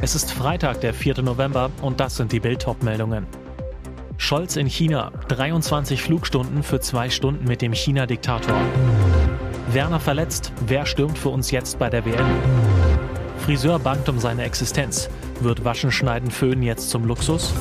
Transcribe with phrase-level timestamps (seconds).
[0.00, 1.22] Es ist Freitag, der 4.
[1.22, 3.26] November und das sind die Bild-Top-Meldungen.
[4.16, 8.54] Scholz in China, 23 Flugstunden für zwei Stunden mit dem China-Diktator.
[9.72, 12.26] Werner verletzt, wer stürmt für uns jetzt bei der WM?
[13.38, 15.10] Friseur bangt um seine Existenz.
[15.40, 17.52] Wird Waschen, Schneiden, Föhnen jetzt zum Luxus?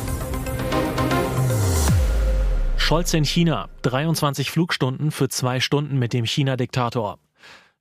[2.78, 7.18] Scholz in China, 23 Flugstunden für zwei Stunden mit dem China-Diktator.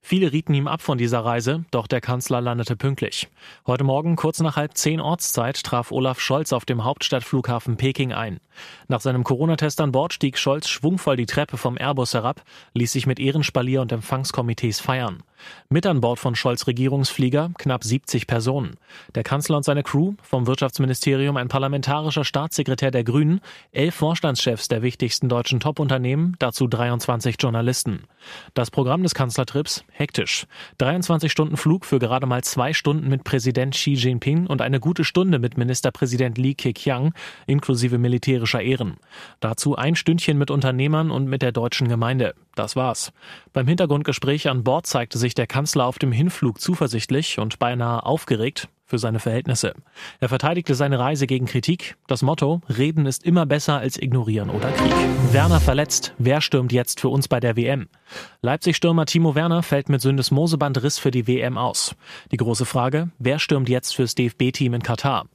[0.08, 3.26] Viele rieten ihm ab von dieser Reise, doch der Kanzler landete pünktlich.
[3.66, 8.38] Heute Morgen, kurz nach halb zehn Ortszeit, traf Olaf Scholz auf dem Hauptstadtflughafen Peking ein.
[8.86, 13.08] Nach seinem Corona-Test an Bord stieg Scholz schwungvoll die Treppe vom Airbus herab, ließ sich
[13.08, 15.24] mit Ehrenspalier und Empfangskomitees feiern.
[15.68, 18.76] Mit an Bord von Scholz Regierungsflieger knapp 70 Personen.
[19.14, 23.40] Der Kanzler und seine Crew, vom Wirtschaftsministerium ein parlamentarischer Staatssekretär der Grünen,
[23.72, 28.04] elf Vorstandschefs der wichtigsten deutschen Top-Unternehmen, dazu 23 Journalisten.
[28.54, 30.46] Das Programm des Kanzlertrips hektisch.
[30.78, 35.04] 23 Stunden Flug für gerade mal zwei Stunden mit Präsident Xi Jinping und eine gute
[35.04, 37.12] Stunde mit Ministerpräsident Li Keqiang
[37.46, 38.96] inklusive militärischer Ehren.
[39.40, 42.34] Dazu ein Stündchen mit Unternehmern und mit der deutschen Gemeinde.
[42.56, 43.12] Das war's.
[43.52, 48.68] Beim Hintergrundgespräch an Bord zeigte sich der Kanzler auf dem Hinflug zuversichtlich und beinahe aufgeregt
[48.86, 49.74] für seine Verhältnisse.
[50.20, 51.96] Er verteidigte seine Reise gegen Kritik.
[52.06, 54.94] Das Motto, Reden ist immer besser als Ignorieren oder Krieg.
[55.32, 56.14] Werner verletzt.
[56.16, 57.88] Wer stürmt jetzt für uns bei der WM?
[58.40, 61.94] Leipzig-Stürmer Timo Werner fällt mit Syndesmosebandriss für die WM aus.
[62.32, 65.26] Die große Frage, wer stürmt jetzt fürs DFB-Team in Katar?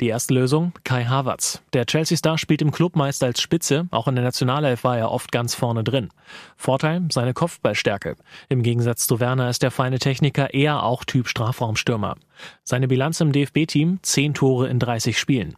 [0.00, 1.62] Die erste Lösung, Kai Havertz.
[1.72, 5.32] Der Chelsea-Star spielt im Club meist als Spitze, auch in der Nationalelf war er oft
[5.32, 6.08] ganz vorne drin.
[6.56, 8.16] Vorteil, seine Kopfballstärke.
[8.48, 12.16] Im Gegensatz zu Werner ist der feine Techniker eher auch Typ Strafraumstürmer.
[12.64, 15.56] Seine Bilanz im DFB-Team, 10 Tore in 30 Spielen.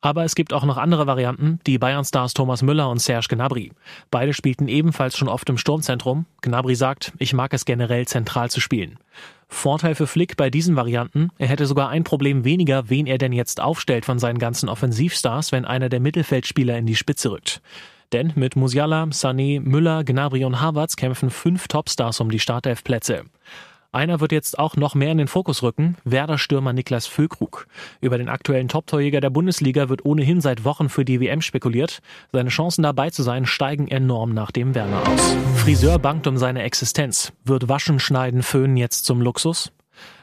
[0.00, 3.72] Aber es gibt auch noch andere Varianten, die Bayern-Stars Thomas Müller und Serge Gnabry.
[4.10, 6.24] Beide spielten ebenfalls schon oft im Sturmzentrum.
[6.40, 8.98] Gnabry sagt, ich mag es generell zentral zu spielen.
[9.48, 13.32] Vorteil für Flick bei diesen Varianten, er hätte sogar ein Problem weniger, wen er denn
[13.32, 17.60] jetzt aufstellt von seinen ganzen Offensivstars, wenn einer der Mittelfeldspieler in die Spitze rückt.
[18.12, 23.24] Denn mit Musiala, Sané, Müller, Gnabry und Havertz kämpfen fünf Topstars um die Startelfplätze.
[23.92, 27.66] Einer wird jetzt auch noch mehr in den Fokus rücken, Werder-Stürmer Niklas Füllkrug.
[28.00, 31.98] Über den aktuellen Top-Torjäger der Bundesliga wird ohnehin seit Wochen für die WM spekuliert.
[32.30, 35.36] Seine Chancen dabei zu sein steigen enorm nach dem Werner aus.
[35.56, 37.32] Friseur bangt um seine Existenz.
[37.44, 39.72] Wird Waschen, Schneiden, Föhnen jetzt zum Luxus?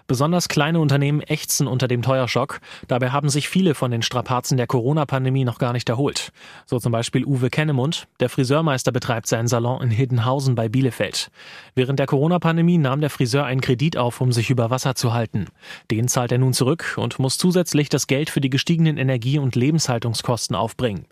[0.07, 2.62] Besonders kleine Unternehmen ächzen unter dem Teuerschock.
[2.88, 6.31] Dabei haben sich viele von den Strapazen der Corona-Pandemie noch gar nicht erholt.
[6.66, 8.07] So zum Beispiel Uwe Kennemund.
[8.22, 11.29] Der Friseurmeister betreibt seinen Salon in Hiddenhausen bei Bielefeld.
[11.75, 15.47] Während der Corona-Pandemie nahm der Friseur einen Kredit auf, um sich über Wasser zu halten.
[15.91, 19.56] Den zahlt er nun zurück und muss zusätzlich das Geld für die gestiegenen Energie- und
[19.56, 21.06] Lebenshaltungskosten aufbringen.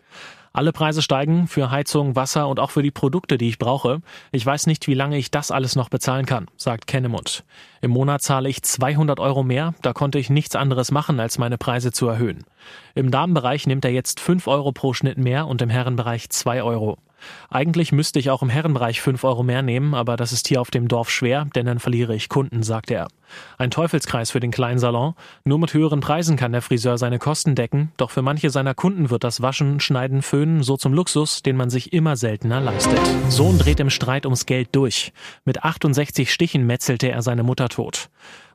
[0.56, 4.00] Alle Preise steigen für Heizung, Wasser und auch für die Produkte, die ich brauche.
[4.32, 7.44] Ich weiß nicht, wie lange ich das alles noch bezahlen kann, sagt Kennemund.
[7.82, 11.58] Im Monat zahle ich 200 Euro mehr, da konnte ich nichts anderes machen, als meine
[11.58, 12.44] Preise zu erhöhen.
[12.94, 16.96] Im Damenbereich nimmt er jetzt 5 Euro pro Schnitt mehr und im Herrenbereich 2 Euro.
[17.50, 20.70] Eigentlich müsste ich auch im Herrenbereich 5 Euro mehr nehmen, aber das ist hier auf
[20.70, 23.08] dem Dorf schwer, denn dann verliere ich Kunden, sagt er.
[23.58, 25.14] Ein Teufelskreis für den kleinen Salon.
[25.44, 29.10] Nur mit höheren Preisen kann der Friseur seine Kosten decken, doch für manche seiner Kunden
[29.10, 33.00] wird das Waschen, Schneiden, Föhnen so zum Luxus, den man sich immer seltener leistet.
[33.28, 35.12] Sohn dreht im Streit ums Geld durch.
[35.44, 38.08] Mit 68 Stichen metzelte er seine Mutter tot.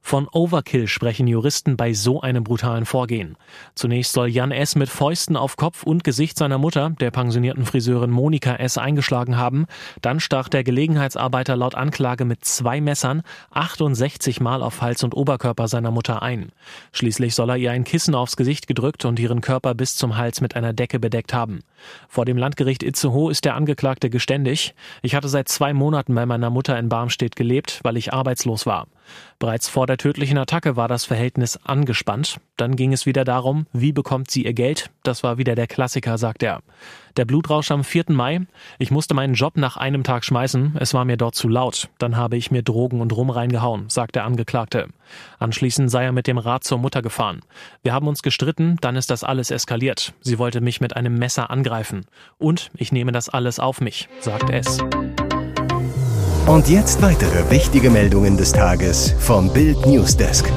[0.04, 3.38] Von Overkill sprechen Juristen bei so einem brutalen Vorgehen.
[3.76, 4.76] Zunächst soll Jan S.
[4.76, 8.78] mit Fäusten auf Kopf und Gesicht seiner Mutter, der pensionierten Friseurin Monika S.
[8.78, 9.68] eingeschlagen haben.
[10.02, 13.22] Dann stach der Gelegenheitsarbeiter laut Anklage mit zwei Messern
[13.52, 16.52] 68 Mal auf Hals und Oberkörper seiner Mutter ein.
[16.92, 20.42] Schließlich soll er ihr ein Kissen aufs Gesicht gedrückt und ihren Körper bis zum Hals
[20.42, 21.60] mit einer Decke bedeckt haben.
[22.10, 24.74] Vor dem Landgericht Itzehoe ist der Angeklagte geständig.
[25.04, 28.88] Ich hatte seit zwei Monaten bei meiner Mutter in Barmstedt gelebt, weil ich arbeitslos war.
[29.40, 32.40] Bereits vor der tödlichen Attacke war das Verhältnis angespannt.
[32.58, 34.92] Dann ging es wieder darum, wie bekommt sie ihr Geld?
[35.04, 36.62] Das war wieder der Klassiker, sagt er.
[37.18, 38.06] Der Blutrausch am 4.
[38.10, 38.42] Mai.
[38.78, 40.78] Ich musste meinen Job nach einem Tag schmeißen.
[40.80, 41.90] Es war mir dort zu laut.
[41.98, 44.88] Dann habe ich mir Drogen und Rum reingehauen, sagt der Angeklagte.
[45.40, 47.42] Anschließend sei er mit dem Rad zur Mutter gefahren.
[47.84, 50.14] Wir haben uns gestritten, dann ist das alles eskaliert.
[50.22, 52.06] Sie wollte mich mit einem Messer angreifen.
[52.38, 54.80] Und ich nehme das alles auf mich, sagt es.
[56.48, 60.52] Und jetzt weitere wichtige Meldungen des Tages vom Bild Newsdesk.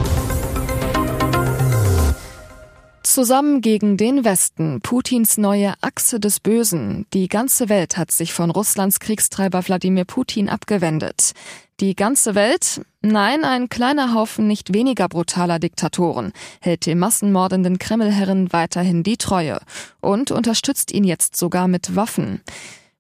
[3.03, 7.07] Zusammen gegen den Westen, Putins neue Achse des Bösen.
[7.13, 11.33] Die ganze Welt hat sich von Russlands Kriegstreiber Wladimir Putin abgewendet.
[11.81, 12.81] Die ganze Welt?
[13.03, 19.61] Nein, ein kleiner Haufen nicht weniger brutaler Diktatoren hält dem massenmordenden Kremlherren weiterhin die Treue
[20.01, 22.41] und unterstützt ihn jetzt sogar mit Waffen.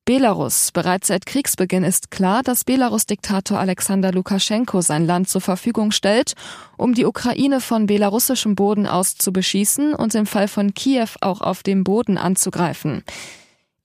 [0.04, 0.70] Belarus.
[0.70, 6.34] Bereits seit Kriegsbeginn ist klar, dass Belarus-Diktator Alexander Lukaschenko sein Land zur Verfügung stellt,
[6.76, 11.40] um die Ukraine von belarussischem Boden aus zu beschießen und im Fall von Kiew auch
[11.40, 13.02] auf dem Boden anzugreifen.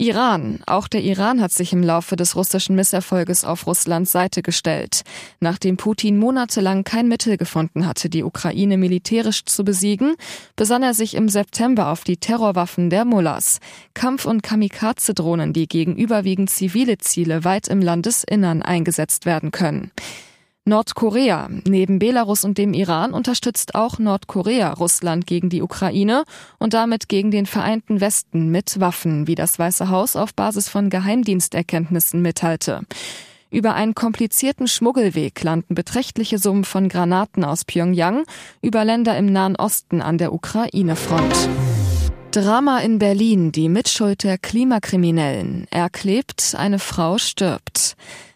[0.02, 0.60] Iran.
[0.66, 5.02] Auch der Iran hat sich im Laufe des russischen Misserfolges auf Russlands Seite gestellt.
[5.42, 10.16] Nachdem Putin monatelang kein Mittel gefunden hatte, die Ukraine militärisch zu besiegen,
[10.56, 13.60] besann er sich im September auf die Terrorwaffen der Mullahs.
[13.94, 19.92] Kampf- und Kamikaze-Drohnen, die gegen überwiegend zivile Ziele weit im Landesinnern eingesetzt werden können.
[20.70, 21.50] Nordkorea.
[21.68, 26.24] Neben Belarus und dem Iran unterstützt auch Nordkorea Russland gegen die Ukraine
[26.60, 30.90] und damit gegen den vereinten Westen mit Waffen, wie das Weiße Haus auf Basis von
[30.90, 32.84] Geheimdiensterkenntnissen mitteilte.
[33.52, 38.24] Über einen komplizierten Schmuggelweg landen beträchtliche Summen von Granaten aus Pyongyang
[38.62, 41.50] über Länder im Nahen Osten an der Ukraine-Front.
[42.32, 45.66] Drama in Berlin, die Mitschuld der Klimakriminellen.
[45.72, 47.96] Er klebt, eine Frau stirbt.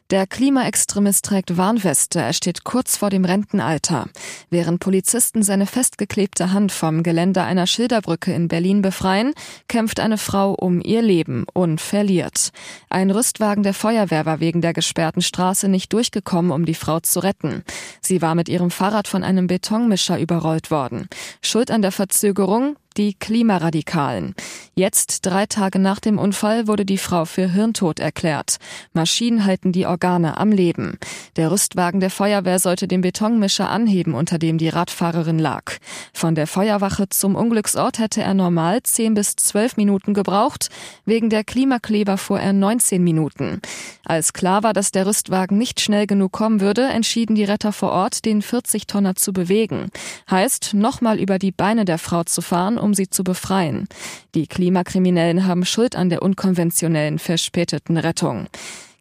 [0.10, 4.08] Der Klimaextremist trägt Warnweste, er steht kurz vor dem Rentenalter.
[4.50, 9.34] Während Polizisten seine festgeklebte Hand vom Geländer einer Schilderbrücke in Berlin befreien,
[9.68, 12.52] kämpft eine Frau um ihr Leben und verliert.
[12.90, 17.22] Ein Rüstwagen der Feuerwehr war wegen der gesperrten Straße nicht durchgekommen, um die Frau zu
[17.22, 17.64] retten.
[18.02, 21.08] Sie war mit ihrem Fahrrad von einem Betonmischer überrollt worden.
[21.42, 24.36] Schuld an der Verzögerung die Klimaradikalen.
[24.76, 28.58] Jetzt, drei Tage nach dem Unfall, wurde die Frau für Hirntod erklärt.
[28.94, 30.98] Maschinen halten die Organe am Leben.
[31.36, 35.74] Der Rüstwagen der Feuerwehr sollte den Betonmischer anheben, unter dem die Radfahrerin lag.
[36.14, 40.70] Von der Feuerwache zum Unglücksort hätte er normal zehn bis zwölf Minuten gebraucht.
[41.06, 43.62] Wegen der Klimakleber fuhr er 19 Minuten.
[44.06, 47.92] Als klar war, dass der Rüstwagen nicht schnell genug kommen würde, entschieden die Retter vor
[47.92, 49.90] Ort, den 40-Tonner zu bewegen.
[50.30, 53.88] Heißt, nochmal über die Beine der Frau zu fahren, um sie zu befreien.
[54.36, 58.48] Die Klimakriminellen haben Schuld an der unkonventionellen, verspäteten Rettung.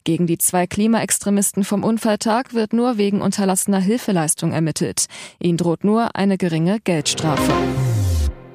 [0.04, 5.06] Gegen die zwei Klimaextremisten vom Unfalltag wird nur wegen unterlassener Hilfeleistung ermittelt.
[5.38, 7.52] Ihnen droht nur eine geringe Geldstrafe.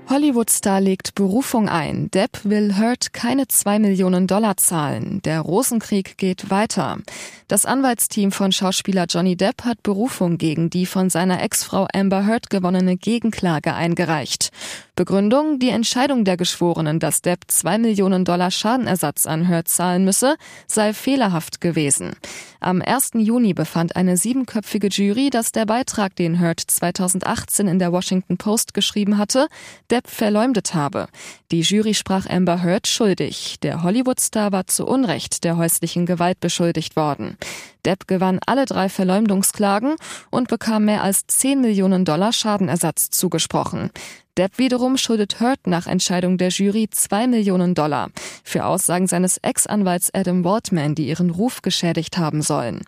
[0.10, 2.10] Hollywood-Star legt Berufung ein.
[2.12, 5.22] Depp will Hurt keine zwei Millionen Dollar zahlen.
[5.24, 7.00] Der Rosenkrieg geht weiter.
[7.50, 12.50] Das Anwaltsteam von Schauspieler Johnny Depp hat Berufung gegen die von seiner Ex-Frau Amber Heard
[12.50, 14.52] gewonnene Gegenklage eingereicht.
[14.96, 20.36] Begründung, die Entscheidung der Geschworenen, dass Depp zwei Millionen Dollar Schadenersatz an Heard zahlen müsse,
[20.68, 22.16] sei fehlerhaft gewesen.
[22.60, 23.12] Am 1.
[23.16, 28.74] Juni befand eine siebenköpfige Jury, dass der Beitrag, den Heard 2018 in der Washington Post
[28.74, 29.48] geschrieben hatte,
[29.92, 31.08] Depp verleumdet habe.
[31.52, 33.56] Die Jury sprach Amber Heard schuldig.
[33.64, 37.38] Der Hollywood-Star war zu Unrecht der häuslichen Gewalt beschuldigt worden.
[37.86, 39.96] Depp gewann alle drei Verleumdungsklagen
[40.30, 43.92] und bekam mehr als 10 Millionen Dollar Schadenersatz zugesprochen.
[44.38, 48.10] Depp wiederum schuldet Hurt nach Entscheidung der Jury zwei Millionen Dollar
[48.44, 52.82] für Aussagen seines Ex-Anwalts Adam Waldman, die ihren Ruf geschädigt haben sollen.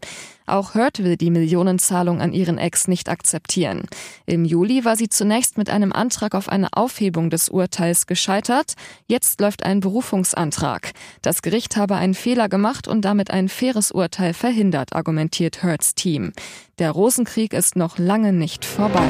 [0.49, 3.83] Auch Hurt will die Millionenzahlung an ihren Ex nicht akzeptieren.
[4.25, 8.73] Im Juli war sie zunächst mit einem Antrag auf eine Aufhebung des Urteils gescheitert.
[9.07, 10.93] Jetzt läuft ein Berufungsantrag.
[11.21, 16.33] Das Gericht habe einen Fehler gemacht und damit ein faires Urteil verhindert, argumentiert Hurts Team.
[16.79, 19.07] Der Rosenkrieg ist noch lange nicht vorbei.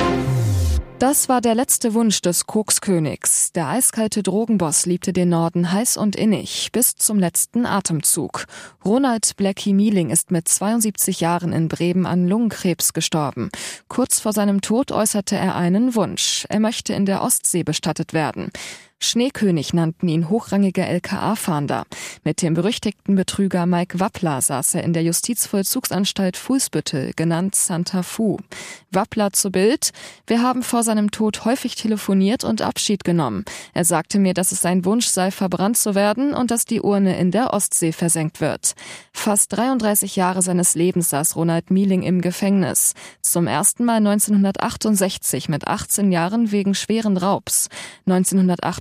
[0.99, 3.53] Das war der letzte Wunsch des Kokskönigs.
[3.53, 8.47] Der eiskalte Drogenboss liebte den Norden heiß und innig, bis zum letzten Atemzug.
[8.83, 13.49] Ronald Blackie Mieling ist mit 72 Jahren in Bremen an Lungenkrebs gestorben.
[13.87, 16.45] Kurz vor seinem Tod äußerte er einen Wunsch.
[16.49, 18.51] Er möchte in der Ostsee bestattet werden.
[19.01, 21.85] Schneekönig nannten ihn hochrangige LKA-Fahnder.
[22.25, 28.37] Mit dem berüchtigten Betrüger Mike Wappler saß er in der Justizvollzugsanstalt Fußbüttel, genannt Santa Fu.
[28.91, 29.91] Wappler zu Bild.
[30.27, 33.45] Wir haben vor seinem Tod häufig telefoniert und Abschied genommen.
[33.73, 37.17] Er sagte mir, dass es sein Wunsch sei, verbrannt zu werden und dass die Urne
[37.17, 38.73] in der Ostsee versenkt wird.
[39.13, 42.95] Fast 33 Jahre seines Lebens saß Ronald Mieling im Gefängnis.
[43.21, 47.69] Zum ersten Mal 1968 mit 18 Jahren wegen schweren Raubs.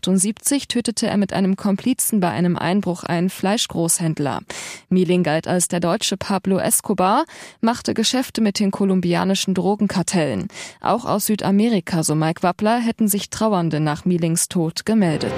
[0.08, 4.40] 1978 tötete er mit einem Komplizen bei einem Einbruch einen Fleischgroßhändler.
[4.88, 7.26] Mieling galt als der deutsche Pablo Escobar,
[7.60, 10.48] machte Geschäfte mit den kolumbianischen Drogenkartellen.
[10.80, 15.34] Auch aus Südamerika, so Mike Wappler, hätten sich Trauernde nach Mielings Tod gemeldet.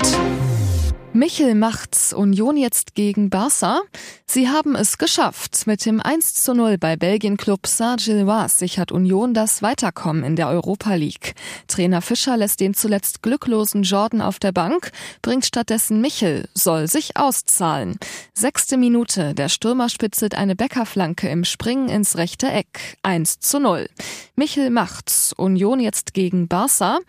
[1.12, 3.80] Michel macht's Union jetzt gegen Barca.
[4.26, 5.66] Sie haben es geschafft.
[5.66, 10.94] Mit dem 1 zu 0 bei Belgien-Club Saint-Gilloise sichert Union das Weiterkommen in der Europa
[10.94, 11.34] League.
[11.66, 17.16] Trainer Fischer lässt den zuletzt glücklosen Jordan auf der Bank, bringt stattdessen Michel, soll sich
[17.16, 17.98] auszahlen.
[18.32, 22.96] Sechste Minute, der Stürmer spitzelt eine Bäckerflanke im Springen ins rechte Eck.
[23.02, 23.88] 1 zu 0.
[24.36, 25.32] Michel macht's.
[25.32, 27.00] Union jetzt gegen Barca.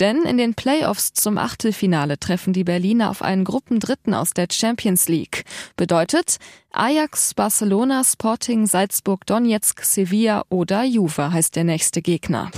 [0.00, 5.08] Denn in den Playoffs zum Achtelfinale treffen die Berliner auf einen Gruppendritten aus der Champions
[5.08, 5.44] League.
[5.76, 6.36] Bedeutet,
[6.70, 12.50] Ajax, Barcelona, Sporting, Salzburg, Donetsk, Sevilla oder Juve heißt der nächste Gegner.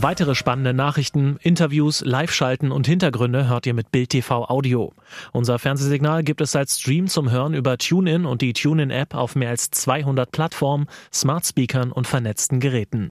[0.00, 4.92] Weitere spannende Nachrichten, Interviews, Live-Schalten und Hintergründe hört ihr mit Bild TV Audio.
[5.32, 9.50] Unser Fernsehsignal gibt es als Stream zum Hören über TuneIn und die TuneIn-App auf mehr
[9.50, 13.06] als 200 Plattformen, Smart Speakern und vernetzten Geräten.